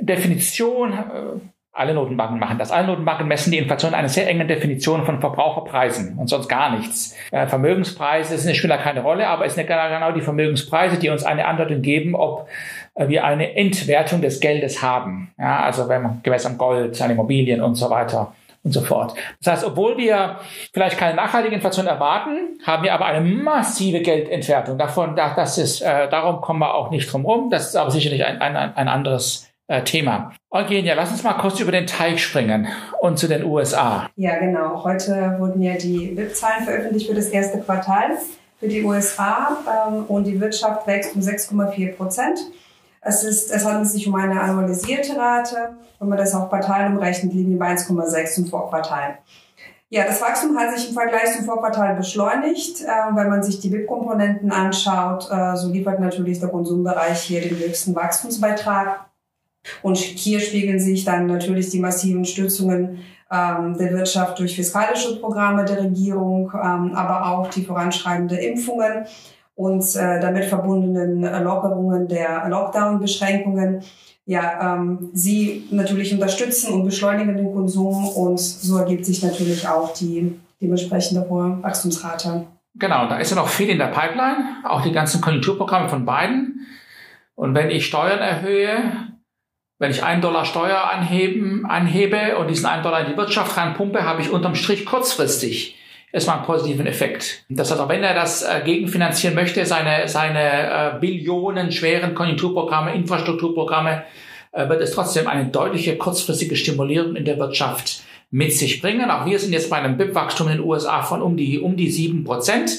Definition, 0.00 0.92
äh, 0.92 1.40
alle 1.72 1.94
Notenbanken 1.94 2.40
machen 2.40 2.58
das. 2.58 2.72
Alle 2.72 2.88
Notenbanken 2.88 3.28
messen 3.28 3.52
die 3.52 3.58
Inflation 3.58 3.94
einer 3.94 4.08
sehr 4.08 4.28
engen 4.28 4.48
Definition 4.48 5.06
von 5.06 5.20
Verbraucherpreisen 5.20 6.18
und 6.18 6.28
sonst 6.28 6.48
gar 6.48 6.76
nichts. 6.76 7.14
Äh, 7.30 7.46
Vermögenspreise 7.46 8.54
spielen 8.54 8.70
da 8.70 8.78
keine 8.78 9.02
Rolle, 9.02 9.28
aber 9.28 9.46
es 9.46 9.54
sind 9.54 9.66
genau 9.66 10.10
die 10.12 10.20
Vermögenspreise, 10.20 10.98
die 10.98 11.08
uns 11.08 11.24
eine 11.24 11.46
Andeutung 11.46 11.80
geben, 11.80 12.16
ob 12.16 12.48
äh, 12.94 13.08
wir 13.08 13.24
eine 13.24 13.54
Entwertung 13.54 14.22
des 14.22 14.40
Geldes 14.40 14.82
haben. 14.82 15.32
Ja, 15.38 15.62
also 15.62 15.88
wenn 15.88 16.02
man 16.02 16.20
gemäß 16.22 16.46
am 16.46 16.58
Gold, 16.58 17.00
an 17.00 17.10
Immobilien 17.10 17.62
und 17.62 17.76
so 17.76 17.90
weiter 17.90 18.34
und 18.64 18.72
so 18.72 18.80
fort. 18.80 19.14
Das 19.40 19.52
heißt, 19.52 19.64
obwohl 19.64 19.96
wir 19.98 20.40
vielleicht 20.72 20.98
keine 20.98 21.14
nachhaltige 21.14 21.54
Inflation 21.54 21.86
erwarten, 21.86 22.58
haben 22.66 22.82
wir 22.82 22.92
aber 22.92 23.06
eine 23.06 23.20
massive 23.20 24.00
Geldentwertung. 24.00 24.76
Davon, 24.78 25.14
das 25.14 25.58
ist, 25.58 25.80
darum 25.80 26.40
kommen 26.40 26.58
wir 26.58 26.74
auch 26.74 26.90
nicht 26.90 27.10
drum 27.10 27.24
rum. 27.24 27.50
Das 27.50 27.68
ist 27.68 27.76
aber 27.76 27.92
sicherlich 27.92 28.24
ein, 28.24 28.40
ein, 28.42 28.56
ein 28.56 28.88
anderes 28.88 29.47
äh, 29.68 29.84
Thema. 29.84 30.32
Eugenia, 30.50 30.94
lass 30.94 31.10
uns 31.10 31.22
mal 31.22 31.34
kurz 31.34 31.60
über 31.60 31.72
den 31.72 31.86
Teig 31.86 32.18
springen 32.18 32.68
und 33.00 33.18
zu 33.18 33.28
den 33.28 33.44
USA. 33.44 34.08
Ja, 34.16 34.38
genau. 34.38 34.82
Heute 34.82 35.36
wurden 35.38 35.62
ja 35.62 35.74
die 35.74 36.16
WIP-Zahlen 36.16 36.64
veröffentlicht 36.64 37.08
für 37.08 37.14
das 37.14 37.28
erste 37.28 37.60
Quartal 37.60 38.16
für 38.58 38.68
die 38.68 38.82
USA 38.82 39.58
ähm, 39.66 40.04
und 40.08 40.24
die 40.24 40.40
Wirtschaft 40.40 40.86
wächst 40.86 41.14
um 41.14 41.20
6,4 41.20 41.92
Prozent. 41.92 42.40
Es, 43.00 43.22
ist, 43.22 43.52
es 43.52 43.64
handelt 43.64 43.88
sich 43.88 44.08
um 44.08 44.14
eine 44.16 44.40
annualisierte 44.40 45.16
Rate. 45.16 45.76
Wenn 46.00 46.08
man 46.08 46.18
das 46.18 46.34
auf 46.34 46.48
Quartal 46.48 46.90
umrechnet, 46.90 47.32
liegen 47.32 47.50
wir 47.52 47.58
bei 47.58 47.72
1,6 47.72 48.34
zum 48.34 48.46
Vorquartal. 48.46 49.18
Ja, 49.90 50.04
das 50.04 50.20
Wachstum 50.20 50.58
hat 50.58 50.76
sich 50.76 50.88
im 50.88 50.94
Vergleich 50.94 51.36
zum 51.36 51.44
Vorquartal 51.44 51.94
beschleunigt. 51.94 52.82
Äh, 52.82 52.86
wenn 53.14 53.28
man 53.28 53.42
sich 53.42 53.60
die 53.60 53.68
BIP-Komponenten 53.68 54.50
anschaut, 54.50 55.30
äh, 55.30 55.56
so 55.56 55.68
liefert 55.68 56.00
natürlich 56.00 56.40
der 56.40 56.48
Konsumbereich 56.48 57.20
hier 57.20 57.40
den 57.40 57.56
höchsten 57.56 57.94
Wachstumsbeitrag. 57.94 59.07
Und 59.82 59.96
hier 59.96 60.40
spiegeln 60.40 60.80
sich 60.80 61.04
dann 61.04 61.26
natürlich 61.26 61.70
die 61.70 61.80
massiven 61.80 62.24
Stützungen 62.24 62.98
ähm, 63.30 63.76
der 63.78 63.92
Wirtschaft 63.92 64.38
durch 64.38 64.56
fiskalische 64.56 65.20
Programme 65.20 65.64
der 65.64 65.84
Regierung, 65.84 66.52
ähm, 66.54 66.92
aber 66.94 67.26
auch 67.30 67.48
die 67.50 67.64
voranschreibende 67.64 68.36
Impfungen 68.36 69.04
und 69.54 69.82
äh, 69.96 70.20
damit 70.20 70.44
verbundenen 70.44 71.22
Lockerungen 71.44 72.08
der 72.08 72.48
Lockdown-Beschränkungen 72.48 73.82
ja, 74.28 74.74
ähm, 74.76 75.08
sie 75.14 75.66
natürlich 75.70 76.12
unterstützen 76.12 76.74
und 76.74 76.84
beschleunigen 76.84 77.38
den 77.38 77.50
Konsum 77.54 78.08
und 78.08 78.38
so 78.38 78.76
ergibt 78.76 79.06
sich 79.06 79.22
natürlich 79.22 79.66
auch 79.66 79.94
die 79.94 80.38
dementsprechende 80.60 81.26
hohe 81.30 81.62
Wachstumsrate. 81.62 82.46
Genau, 82.74 83.08
da 83.08 83.16
ist 83.16 83.30
ja 83.30 83.36
noch 83.36 83.48
viel 83.48 83.70
in 83.70 83.78
der 83.78 83.86
Pipeline, 83.86 84.56
auch 84.64 84.82
die 84.82 84.92
ganzen 84.92 85.22
Konjunkturprogramme 85.22 85.88
von 85.88 86.04
beiden. 86.04 86.66
Und 87.36 87.54
wenn 87.54 87.70
ich 87.70 87.86
Steuern 87.86 88.18
erhöhe, 88.18 88.76
wenn 89.78 89.90
ich 89.90 90.02
einen 90.02 90.22
Dollar 90.22 90.44
Steuer 90.44 90.90
anheben, 90.92 91.64
anhebe 91.66 92.36
und 92.38 92.48
diesen 92.48 92.66
einen 92.66 92.82
Dollar 92.82 93.00
in 93.02 93.12
die 93.12 93.16
Wirtschaft 93.16 93.56
reinpumpe, 93.56 94.04
habe 94.04 94.20
ich 94.20 94.30
unterm 94.30 94.54
Strich 94.54 94.84
kurzfristig 94.84 95.76
erstmal 96.12 96.38
einen 96.38 96.46
positiven 96.46 96.86
Effekt. 96.86 97.44
Das 97.48 97.70
heißt, 97.70 97.80
auch 97.80 97.88
wenn 97.88 98.02
er 98.02 98.14
das 98.14 98.42
äh, 98.42 98.62
gegenfinanzieren 98.64 99.34
möchte, 99.34 99.64
seine, 99.66 100.08
seine 100.08 100.40
äh, 100.40 100.98
Billionen 101.00 101.70
schweren 101.70 102.14
Konjunkturprogramme, 102.14 102.94
Infrastrukturprogramme, 102.94 104.04
äh, 104.52 104.68
wird 104.68 104.80
es 104.80 104.92
trotzdem 104.92 105.26
eine 105.28 105.46
deutliche 105.46 105.96
kurzfristige 105.96 106.56
Stimulierung 106.56 107.14
in 107.14 107.24
der 107.24 107.38
Wirtschaft 107.38 108.02
mit 108.30 108.52
sich 108.52 108.82
bringen. 108.82 109.10
Auch 109.10 109.26
wir 109.26 109.38
sind 109.38 109.52
jetzt 109.52 109.70
bei 109.70 109.76
einem 109.76 109.96
BIP-Wachstum 109.96 110.48
in 110.48 110.58
den 110.58 110.66
USA 110.66 111.02
von 111.02 111.22
um 111.22 111.36
die, 111.36 111.60
um 111.60 111.76
die 111.76 111.90
sieben 111.90 112.24
Prozent. 112.24 112.70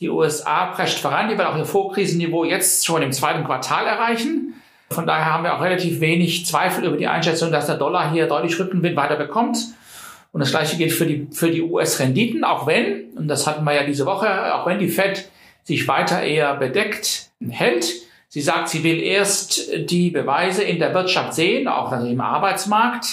Die 0.00 0.08
USA 0.08 0.66
prescht 0.66 0.98
voran, 0.98 1.28
die 1.28 1.36
wird 1.36 1.48
auch 1.48 1.56
ihr 1.56 1.64
Vorkrisenniveau 1.64 2.44
jetzt 2.44 2.86
schon 2.86 3.02
im 3.02 3.10
zweiten 3.10 3.44
Quartal 3.44 3.86
erreichen. 3.86 4.54
Von 4.90 5.06
daher 5.06 5.32
haben 5.32 5.44
wir 5.44 5.54
auch 5.54 5.60
relativ 5.60 6.00
wenig 6.00 6.46
Zweifel 6.46 6.84
über 6.84 6.96
die 6.96 7.06
Einschätzung, 7.06 7.52
dass 7.52 7.66
der 7.66 7.76
Dollar 7.76 8.10
hier 8.10 8.26
deutlich 8.26 8.58
Rückenwind 8.58 8.96
weiter 8.96 9.16
bekommt. 9.16 9.58
Und 10.32 10.40
das 10.40 10.50
gleiche 10.50 10.76
gilt 10.76 10.92
für 10.92 11.06
die, 11.06 11.28
für 11.32 11.50
die 11.50 11.62
US-Renditen, 11.62 12.44
auch 12.44 12.66
wenn, 12.66 13.10
und 13.16 13.28
das 13.28 13.46
hatten 13.46 13.64
wir 13.64 13.74
ja 13.74 13.84
diese 13.84 14.06
Woche, 14.06 14.54
auch 14.54 14.66
wenn 14.66 14.78
die 14.78 14.88
Fed 14.88 15.28
sich 15.64 15.86
weiter 15.88 16.22
eher 16.22 16.54
bedeckt 16.56 17.30
hält. 17.48 17.92
Sie 18.28 18.40
sagt, 18.40 18.68
sie 18.68 18.84
will 18.84 19.00
erst 19.00 19.90
die 19.90 20.10
Beweise 20.10 20.62
in 20.62 20.78
der 20.78 20.92
Wirtschaft 20.94 21.34
sehen, 21.34 21.66
auch 21.66 21.92
also 21.92 22.06
im 22.06 22.20
Arbeitsmarkt. 22.20 23.06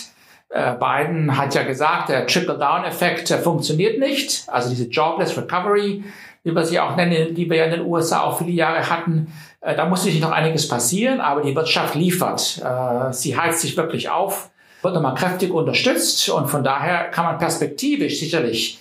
Äh, 0.49 0.73
Biden 0.75 1.37
hat 1.37 1.55
ja 1.55 1.63
gesagt, 1.63 2.09
der 2.09 2.27
Trickle-Down-Effekt 2.27 3.29
funktioniert 3.29 3.99
nicht. 3.99 4.43
Also 4.47 4.69
diese 4.69 4.89
Jobless 4.89 5.37
Recovery, 5.37 6.03
wie 6.43 6.51
wir 6.51 6.65
sie 6.65 6.79
auch 6.79 6.95
nennen, 6.95 7.33
die 7.33 7.49
wir 7.49 7.57
ja 7.57 7.65
in 7.65 7.71
den 7.71 7.81
USA 7.81 8.21
auch 8.21 8.37
viele 8.37 8.51
Jahre 8.51 8.89
hatten, 8.89 9.27
äh, 9.27 9.44
da 9.61 9.85
muss 9.85 10.03
sich 10.03 10.19
noch 10.19 10.31
einiges 10.31 10.67
passieren, 10.67 11.21
aber 11.21 11.41
die 11.41 11.55
Wirtschaft 11.55 11.95
liefert. 11.95 12.61
Äh, 12.63 13.13
sie 13.13 13.37
heizt 13.37 13.61
sich 13.61 13.75
wirklich 13.77 14.09
auf, 14.09 14.49
wird 14.81 14.93
nochmal 14.93 15.15
kräftig 15.15 15.51
unterstützt 15.51 16.29
und 16.29 16.47
von 16.47 16.63
daher 16.63 17.05
kann 17.09 17.25
man 17.25 17.37
perspektivisch 17.37 18.19
sicherlich 18.19 18.79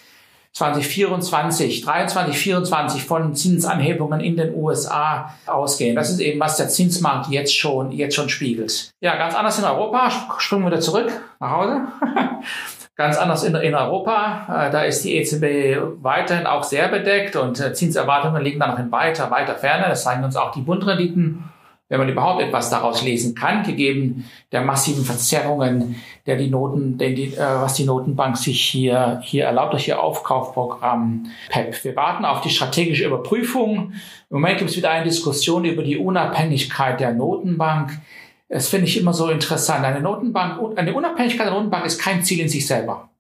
2024, 0.53 1.81
23, 1.81 2.39
24 2.39 3.03
von 3.03 3.35
Zinsanhebungen 3.35 4.21
in 4.21 4.37
den 4.37 4.55
USA 4.55 5.35
ausgehen. 5.47 5.97
Das 5.97 6.11
ist 6.11 6.21
eben, 6.21 6.39
was 6.39 6.57
der 6.57 6.69
Zinsmarkt 6.69 7.29
jetzt 7.29 7.57
schon, 7.57 7.91
jetzt 7.91 8.15
schon 8.15 8.29
spiegelt. 8.29 8.91
Ja, 9.01 9.17
ganz 9.17 9.35
anders 9.35 9.59
in 9.59 9.65
Europa. 9.65 10.13
Springen 10.39 10.63
wir 10.63 10.71
wieder 10.71 10.81
zurück 10.81 11.11
nach 11.41 11.51
Hause. 11.51 11.81
Ganz 12.97 13.17
anders 13.17 13.43
in, 13.43 13.57
in 13.57 13.75
Europa. 13.75 14.67
Äh, 14.69 14.71
da 14.71 14.83
ist 14.83 15.05
die 15.05 15.17
EZB 15.17 16.03
weiterhin 16.03 16.47
auch 16.47 16.63
sehr 16.63 16.89
bedeckt 16.89 17.35
und 17.35 17.59
äh, 17.59 17.73
Zinserwartungen 17.73 18.43
liegen 18.43 18.61
da 18.61 18.69
noch 18.69 18.79
in 18.79 18.93
weiter, 18.93 19.31
weiter 19.33 19.57
Ferne. 19.57 19.87
Das 19.89 20.05
zeigen 20.05 20.23
uns 20.23 20.37
auch 20.37 20.53
die 20.53 20.61
Bundrenditen, 20.61 21.43
wenn 21.89 21.99
man 21.99 22.09
überhaupt 22.09 22.41
etwas 22.41 22.71
daraus 22.71 23.03
lesen 23.03 23.35
kann, 23.35 23.65
gegeben 23.65 24.31
der 24.53 24.63
massiven 24.63 25.05
Verzerrungen, 25.05 25.97
der 26.27 26.37
die 26.37 26.49
Noten, 26.49 26.97
der 26.97 27.11
die, 27.11 27.35
äh, 27.35 27.39
was 27.39 27.75
die 27.75 27.85
Notenbank 27.85 28.37
sich 28.37 28.63
hier, 28.63 29.21
hier 29.25 29.47
erlaubt 29.47 29.73
durch 29.73 29.89
ihr 29.89 30.01
Aufkaufprogramm 30.01 31.27
PEP. 31.51 31.83
Wir 31.83 31.97
warten 31.97 32.25
auf 32.25 32.43
die 32.43 32.51
strategische 32.51 33.07
Überprüfung. 33.07 33.93
Im 34.31 34.37
Moment 34.37 34.59
gibt 34.59 34.71
es 34.71 34.77
wieder 34.77 34.93
eine 34.93 35.05
Diskussion 35.05 35.65
über 35.65 35.83
die 35.83 35.99
Unabhängigkeit 35.99 37.01
der 37.01 37.13
Notenbank. 37.13 37.91
Das 38.55 38.69
finde 38.69 38.87
ich 38.87 38.97
immer 38.97 39.13
so 39.13 39.31
interessant. 39.31 39.85
Eine 39.85 40.01
Notenbank, 40.01 40.79
eine 40.79 40.95
Unabhängigkeit 40.95 41.49
der 41.49 41.55
Notenbank 41.55 41.87
ist 41.87 41.99
kein 41.99 42.23
Ziel 42.23 42.39
in 42.39 42.49
sich 42.49 42.65
selber. 42.65 43.11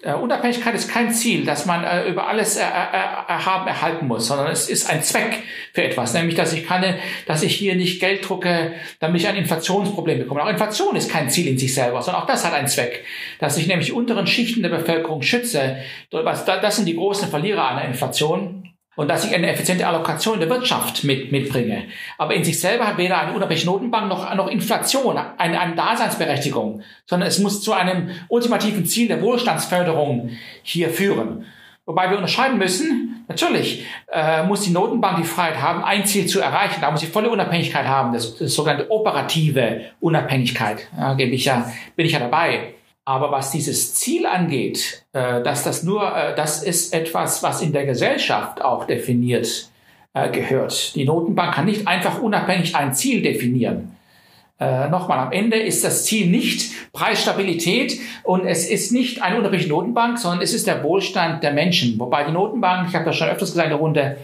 Äh, 0.00 0.14
Unabhängigkeit 0.14 0.76
ist 0.76 0.88
kein 0.88 1.12
Ziel, 1.12 1.44
das 1.44 1.66
man 1.66 1.82
äh, 1.82 2.08
über 2.08 2.28
alles 2.28 2.56
er, 2.56 2.68
er, 2.68 3.24
erhaben 3.26 3.66
erhalten 3.66 4.06
muss, 4.06 4.28
sondern 4.28 4.52
es 4.52 4.68
ist 4.68 4.88
ein 4.88 5.02
Zweck 5.02 5.42
für 5.72 5.82
etwas, 5.82 6.14
nämlich 6.14 6.36
dass 6.36 6.52
ich 6.52 6.64
kann, 6.64 6.84
dass 7.26 7.42
ich 7.42 7.56
hier 7.56 7.74
nicht 7.74 7.98
Geld 7.98 8.28
drucke, 8.28 8.74
damit 9.00 9.22
ich 9.22 9.26
ein 9.26 9.34
Inflationsproblem 9.34 10.20
bekomme. 10.20 10.44
Auch 10.44 10.50
Inflation 10.50 10.94
ist 10.94 11.10
kein 11.10 11.28
Ziel 11.28 11.48
in 11.48 11.58
sich 11.58 11.74
selber, 11.74 12.00
sondern 12.00 12.22
auch 12.22 12.26
das 12.28 12.44
hat 12.44 12.54
einen 12.54 12.68
Zweck, 12.68 13.04
dass 13.40 13.58
ich 13.58 13.66
nämlich 13.66 13.92
unteren 13.92 14.28
Schichten 14.28 14.62
der 14.62 14.70
Bevölkerung 14.70 15.22
schütze. 15.22 15.78
Das 16.10 16.76
sind 16.76 16.86
die 16.86 16.94
großen 16.94 17.28
Verlierer 17.28 17.66
einer 17.66 17.86
Inflation 17.86 18.71
und 18.96 19.08
dass 19.08 19.24
ich 19.24 19.34
eine 19.34 19.50
effiziente 19.50 19.86
Allokation 19.86 20.38
der 20.38 20.50
Wirtschaft 20.50 21.04
mit, 21.04 21.32
mitbringe. 21.32 21.84
Aber 22.18 22.34
in 22.34 22.44
sich 22.44 22.60
selber 22.60 22.86
hat 22.86 22.98
weder 22.98 23.18
eine 23.18 23.32
unabhängige 23.32 23.66
Notenbank 23.66 24.08
noch, 24.08 24.34
noch 24.34 24.48
Inflation 24.48 25.16
eine, 25.16 25.60
eine 25.60 25.74
Daseinsberechtigung, 25.74 26.82
sondern 27.06 27.28
es 27.28 27.38
muss 27.38 27.62
zu 27.62 27.72
einem 27.72 28.10
ultimativen 28.28 28.84
Ziel 28.84 29.08
der 29.08 29.22
Wohlstandsförderung 29.22 30.30
hier 30.62 30.90
führen. 30.90 31.46
Wobei 31.84 32.10
wir 32.10 32.16
unterscheiden 32.16 32.58
müssen, 32.58 33.24
natürlich 33.26 33.84
äh, 34.12 34.44
muss 34.44 34.60
die 34.60 34.70
Notenbank 34.70 35.16
die 35.16 35.24
Freiheit 35.24 35.60
haben, 35.60 35.82
ein 35.82 36.06
Ziel 36.06 36.26
zu 36.26 36.40
erreichen. 36.40 36.80
Da 36.80 36.90
muss 36.90 37.00
sie 37.00 37.06
volle 37.06 37.28
Unabhängigkeit 37.28 37.86
haben, 37.86 38.12
das, 38.12 38.36
das 38.36 38.54
sogenannte 38.54 38.88
operative 38.90 39.86
Unabhängigkeit. 40.00 40.86
Ich 41.18 41.44
ja, 41.46 41.72
bin 41.96 42.06
ich 42.06 42.12
ja 42.12 42.20
dabei. 42.20 42.74
Aber 43.04 43.32
was 43.32 43.50
dieses 43.50 43.94
Ziel 43.94 44.26
angeht, 44.26 45.04
äh, 45.12 45.42
dass 45.42 45.64
das 45.64 45.82
nur, 45.82 46.16
äh, 46.16 46.36
das 46.36 46.62
ist 46.62 46.94
etwas, 46.94 47.42
was 47.42 47.60
in 47.60 47.72
der 47.72 47.84
Gesellschaft 47.84 48.62
auch 48.62 48.84
definiert 48.84 49.70
äh, 50.14 50.30
gehört. 50.30 50.94
Die 50.94 51.04
Notenbank 51.04 51.54
kann 51.54 51.64
nicht 51.64 51.88
einfach 51.88 52.22
unabhängig 52.22 52.76
ein 52.76 52.94
Ziel 52.94 53.22
definieren. 53.22 53.96
Äh, 54.60 54.88
Nochmal, 54.88 55.18
am 55.18 55.32
Ende 55.32 55.56
ist 55.56 55.82
das 55.82 56.04
Ziel 56.04 56.28
nicht 56.28 56.92
Preisstabilität 56.92 57.98
und 58.22 58.46
es 58.46 58.68
ist 58.68 58.92
nicht 58.92 59.20
eine 59.20 59.38
unabhängige 59.38 59.68
Notenbank, 59.68 60.18
sondern 60.18 60.40
es 60.40 60.54
ist 60.54 60.68
der 60.68 60.84
Wohlstand 60.84 61.42
der 61.42 61.52
Menschen. 61.52 61.98
Wobei 61.98 62.22
die 62.22 62.32
Notenbank, 62.32 62.88
ich 62.88 62.94
habe 62.94 63.04
das 63.04 63.16
schon 63.16 63.28
öfters 63.28 63.50
gesagt 63.50 63.66
in 63.66 63.70
der 63.70 63.80
Runde, 63.80 64.18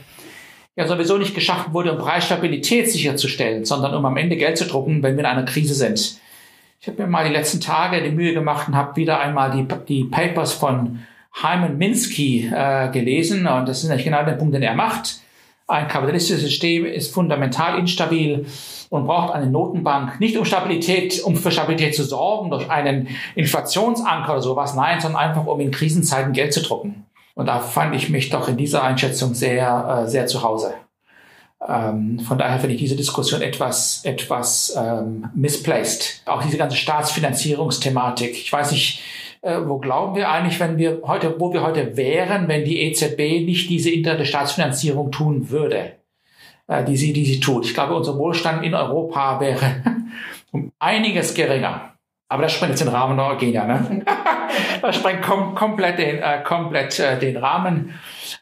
ja 0.77 0.87
sowieso 0.87 1.19
nicht 1.19 1.35
geschaffen 1.35 1.75
wurde, 1.75 1.93
um 1.93 1.99
Preisstabilität 1.99 2.89
sicherzustellen, 2.89 3.65
sondern 3.65 3.95
um 3.95 4.07
am 4.07 4.17
Ende 4.17 4.37
Geld 4.37 4.57
zu 4.57 4.67
drucken, 4.67 5.03
wenn 5.03 5.17
wir 5.17 5.25
in 5.25 5.27
einer 5.27 5.45
Krise 5.45 5.75
sind. 5.75 6.21
Ich 6.81 6.87
habe 6.87 7.03
mir 7.03 7.09
mal 7.09 7.27
die 7.27 7.35
letzten 7.35 7.61
Tage 7.61 8.01
die 8.03 8.15
Mühe 8.15 8.33
gemacht 8.33 8.69
und 8.69 8.77
habe 8.77 8.95
wieder 8.95 9.19
einmal 9.19 9.51
die, 9.51 9.67
die 9.89 10.05
Papers 10.05 10.53
von 10.53 11.01
Hyman 11.43 11.77
Minsky 11.77 12.49
äh, 12.55 12.89
gelesen 12.91 13.49
und 13.49 13.69
das 13.69 13.83
ist 13.83 13.91
eigentlich 13.91 14.05
genau 14.05 14.25
der 14.25 14.33
Punkt, 14.33 14.55
den 14.55 14.63
er 14.63 14.77
macht. 14.77 15.21
Ein 15.67 15.89
kapitalistisches 15.89 16.43
System 16.43 16.87
ist 16.87 17.13
fundamental 17.13 17.79
instabil 17.81 18.47
und 18.91 19.07
braucht 19.07 19.35
eine 19.35 19.47
Notenbank 19.47 20.21
nicht 20.21 20.37
um 20.37 20.45
Stabilität, 20.45 21.21
um 21.25 21.35
für 21.35 21.51
Stabilität 21.51 21.97
zu 21.97 22.05
sorgen 22.05 22.51
durch 22.51 22.71
einen 22.71 23.09
Inflationsanker 23.35 24.35
oder 24.35 24.43
sowas, 24.43 24.75
nein, 24.75 25.01
sondern 25.01 25.21
einfach 25.21 25.47
um 25.47 25.61
in 25.61 25.73
Krisenzeiten 25.73 26.33
Geld 26.33 26.53
zu 26.53 26.63
drucken. 26.63 27.07
Und 27.35 27.47
da 27.47 27.59
fand 27.59 27.95
ich 27.97 28.09
mich 28.09 28.31
doch 28.31 28.49
in 28.49 28.57
dieser 28.57 28.85
Einschätzung 28.85 29.35
sehr, 29.35 30.05
äh, 30.05 30.09
sehr 30.09 30.27
zu 30.27 30.43
Hause. 30.45 30.75
Ähm, 31.69 32.19
von 32.21 32.39
daher 32.39 32.59
finde 32.59 32.75
ich 32.75 32.81
diese 32.81 32.97
Diskussion 32.97 33.43
etwas, 33.43 34.03
etwas 34.05 34.75
ähm, 34.77 35.29
misplaced. 35.35 36.23
Auch 36.25 36.43
diese 36.43 36.57
ganze 36.57 36.77
Staatsfinanzierungsthematik. 36.77 38.33
Ich 38.33 38.51
weiß 38.51 38.73
nicht, 38.73 39.03
äh, 39.43 39.59
wo 39.65 39.79
glauben 39.79 40.17
wir 40.17 40.31
eigentlich, 40.31 40.59
wenn 40.61 40.79
wir 40.79 41.03
heute, 41.05 41.39
wo 41.39 41.53
wir 41.53 41.63
heute 41.63 41.97
wären, 41.97 42.49
wenn 42.49 42.65
die 42.65 42.81
EZB 42.81 43.45
nicht 43.45 43.69
diese 43.69 43.91
interne 43.91 44.25
Staatsfinanzierung 44.25 45.13
tun 45.13 45.51
würde, 45.51 45.93
äh, 46.69 46.85
die 46.85 46.97
sie, 46.97 47.13
die 47.13 47.27
sie 47.27 47.39
tut. 47.39 47.67
Ich 47.67 47.75
glaube, 47.75 47.95
unser 47.95 48.17
Wohlstand 48.17 48.65
in 48.65 48.75
Europa 48.75 49.39
wäre 49.39 49.83
um 50.53 50.73
einiges 50.79 51.35
geringer. 51.35 51.93
Aber 52.31 52.43
das 52.43 52.53
sprengt 52.53 52.73
jetzt 52.73 52.81
den 52.83 52.89
Rahmen 52.89 53.17
der 53.17 53.27
Eugenia, 53.27 53.65
ne? 53.65 54.05
das 54.83 54.97
sprengt 54.97 55.23
kom 55.23 55.55
komplett, 55.55 55.99
den, 55.99 56.19
äh, 56.19 56.43
komplett 56.45 56.99
äh, 56.99 57.19
den 57.19 57.39
Rahmen. 57.39 57.95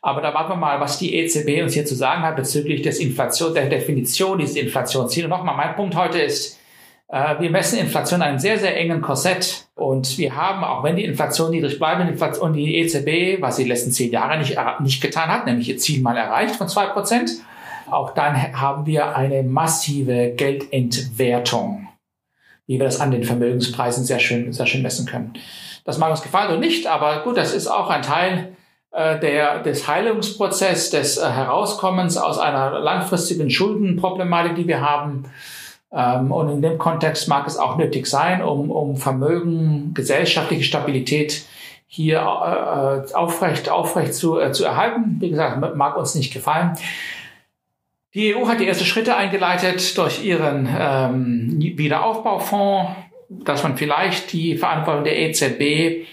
Aber 0.03 0.21
da 0.21 0.35
warten 0.35 0.53
wir 0.53 0.57
mal, 0.57 0.81
was 0.81 0.99
die 0.99 1.15
EZB 1.15 1.63
uns 1.63 1.75
hier 1.75 1.87
zu 1.87 1.95
sagen 1.95 2.23
hat 2.23 2.35
bezüglich 2.35 2.83
des 2.83 2.99
Inflation, 2.99 3.55
der 3.55 3.67
Definition 3.67 4.39
dieses 4.39 4.57
Inflationsziels. 4.57 5.27
Und 5.27 5.31
nochmal, 5.31 5.57
mein 5.57 5.77
Punkt 5.77 5.95
heute 5.95 6.19
ist, 6.19 6.59
äh, 7.09 7.39
wir 7.39 7.51
messen 7.51 7.79
Inflation 7.79 8.21
in 8.21 8.27
einem 8.27 8.39
sehr, 8.41 8.59
sehr 8.59 8.77
engen 8.77 9.01
Korsett. 9.01 9.67
Und 9.77 10.19
wir 10.19 10.35
haben, 10.35 10.65
auch 10.65 10.83
wenn 10.83 10.97
die 10.97 11.05
Inflation 11.05 11.53
niedrig 11.53 11.79
bleibt 11.79 12.39
und 12.39 12.55
die 12.55 12.79
EZB, 12.79 13.41
was 13.41 13.57
sie 13.57 13.65
die 13.65 13.69
letzten 13.69 13.93
zehn 13.93 14.11
Jahre 14.11 14.39
nicht, 14.39 14.59
nicht 14.81 15.01
getan 15.01 15.29
hat, 15.29 15.47
nämlich 15.47 15.69
ihr 15.69 15.79
Ziel 15.79 16.03
mal 16.03 16.17
erreicht 16.17 16.57
von 16.57 16.67
zwei 16.67 16.87
Prozent, 16.87 17.31
auch 17.89 18.15
dann 18.15 18.61
haben 18.61 18.85
wir 18.87 19.15
eine 19.17 19.45
massive 19.45 20.33
Geldentwertung 20.37 21.87
wie 22.67 22.79
wir 22.79 22.85
das 22.85 23.01
an 23.01 23.11
den 23.11 23.25
Vermögenspreisen 23.25 24.05
sehr 24.05 24.19
schön, 24.19 24.53
sehr 24.53 24.67
schön 24.67 24.83
messen 24.83 25.07
können. 25.07 25.35
Das 25.85 25.99
mag 25.99 26.11
uns 26.11 26.23
gefallen 26.23 26.49
oder 26.49 26.59
nicht, 26.59 26.87
aber 26.87 27.23
gut, 27.23 27.37
das 27.37 27.55
ist 27.55 27.69
auch 27.69 27.91
ein 27.91 28.03
Teil 28.03 28.57
äh, 28.91 29.19
der, 29.21 29.63
des 29.63 29.87
Heilungsprozesses, 29.87 30.91
des 30.91 31.19
äh, 31.19 31.29
Herauskommens 31.29 32.17
aus 32.17 32.39
einer 32.39 32.79
langfristigen 32.81 33.51
Schuldenproblematik, 33.51 34.57
die 34.57 34.67
wir 34.67 34.81
haben. 34.81 35.25
Ähm, 35.93 36.33
und 36.33 36.49
in 36.49 36.63
dem 36.63 36.79
Kontext 36.79 37.29
mag 37.29 37.47
es 37.47 37.57
auch 37.57 37.77
nötig 37.77 38.07
sein, 38.07 38.43
um, 38.43 38.71
um 38.71 38.97
Vermögen, 38.97 39.93
gesellschaftliche 39.95 40.65
Stabilität 40.65 41.45
hier 41.87 42.19
äh, 42.19 43.15
aufrecht, 43.15 43.69
aufrecht 43.69 44.15
zu, 44.15 44.41
äh, 44.41 44.51
zu 44.53 44.65
erhalten. 44.65 45.17
Wie 45.21 45.31
gesagt, 45.31 45.77
mag 45.77 45.97
uns 45.97 46.15
nicht 46.15 46.33
gefallen. 46.33 46.73
Die 48.17 48.35
EU 48.35 48.49
hat 48.49 48.61
die 48.61 48.67
ersten 48.67 48.87
Schritte 48.87 49.15
eingeleitet 49.15 49.99
durch 49.99 50.25
ihren 50.25 50.67
ähm, 50.67 51.59
Wiederaufbaufonds, 51.61 52.93
dass 53.29 53.63
man 53.63 53.77
vielleicht 53.77 54.33
die 54.33 54.57
Verantwortung 54.57 55.05
der 55.05 55.19
EZB 55.19 56.07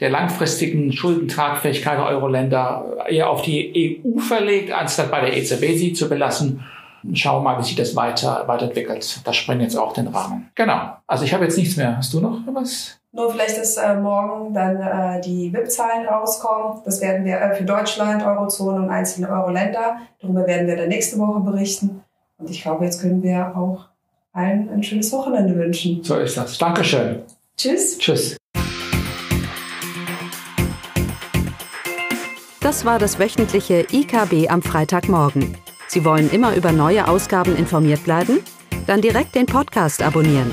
der 0.00 0.10
langfristigen 0.10 0.92
Schuldentragfähigkeit 0.92 1.98
der 1.98 2.06
Euro-Länder 2.06 3.06
eher 3.08 3.30
auf 3.30 3.42
die 3.42 4.02
EU 4.04 4.18
verlegt, 4.18 4.72
anstatt 4.72 5.12
bei 5.12 5.20
der 5.20 5.36
EZB 5.36 5.76
sie 5.76 5.92
zu 5.92 6.08
belassen. 6.08 6.64
Schauen 7.12 7.44
wir 7.44 7.52
mal, 7.52 7.60
wie 7.60 7.64
sich 7.64 7.76
das 7.76 7.94
weiter, 7.94 8.42
weiterentwickelt. 8.48 9.20
Das 9.24 9.36
sprengt 9.36 9.62
jetzt 9.62 9.76
auch 9.76 9.92
den 9.92 10.08
Rahmen. 10.08 10.50
Genau. 10.56 10.96
Also 11.06 11.24
ich 11.24 11.32
habe 11.32 11.44
jetzt 11.44 11.56
nichts 11.56 11.76
mehr. 11.76 11.96
Hast 11.96 12.12
du 12.12 12.18
noch 12.18 12.40
was? 12.52 12.98
Nur 13.16 13.32
vielleicht, 13.32 13.56
dass 13.56 13.78
äh, 13.78 13.94
morgen 13.94 14.52
dann 14.52 14.76
äh, 14.76 15.22
die 15.22 15.50
WIP-Zahlen 15.50 16.06
rauskommen. 16.06 16.82
Das 16.84 17.00
werden 17.00 17.24
wir 17.24 17.40
äh, 17.40 17.54
für 17.54 17.64
Deutschland, 17.64 18.22
Eurozone 18.22 18.82
und 18.82 18.90
einzelne 18.90 19.30
Euro-Länder. 19.30 20.00
Darüber 20.20 20.46
werden 20.46 20.66
wir 20.66 20.76
dann 20.76 20.88
nächste 20.88 21.18
Woche 21.18 21.40
berichten. 21.40 22.02
Und 22.36 22.50
ich 22.50 22.60
glaube, 22.60 22.84
jetzt 22.84 23.00
können 23.00 23.22
wir 23.22 23.56
auch 23.56 23.86
allen 24.34 24.68
ein 24.68 24.82
schönes 24.82 25.10
Wochenende 25.12 25.56
wünschen. 25.56 26.04
So 26.04 26.16
ist 26.16 26.36
das. 26.36 26.58
Dankeschön. 26.58 27.22
Tschüss. 27.56 27.96
Tschüss. 27.96 28.36
Das 32.60 32.84
war 32.84 32.98
das 32.98 33.18
wöchentliche 33.18 33.86
IKB 33.90 34.50
am 34.50 34.60
Freitagmorgen. 34.60 35.56
Sie 35.88 36.04
wollen 36.04 36.28
immer 36.30 36.54
über 36.54 36.72
neue 36.72 37.08
Ausgaben 37.08 37.56
informiert 37.56 38.04
bleiben? 38.04 38.40
Dann 38.86 39.00
direkt 39.00 39.34
den 39.34 39.46
Podcast 39.46 40.02
abonnieren 40.02 40.52